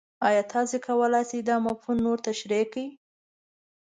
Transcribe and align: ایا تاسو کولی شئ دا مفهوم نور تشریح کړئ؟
ایا 0.27 0.43
تاسو 0.53 0.75
کولی 0.85 1.21
شئ 1.29 1.39
دا 1.49 1.55
مفهوم 1.65 1.97
نور 2.05 2.17
تشریح 2.27 2.63
کړئ؟ 2.73 2.87